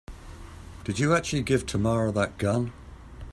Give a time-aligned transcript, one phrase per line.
[0.83, 2.73] Did you actually give Tamara that gun?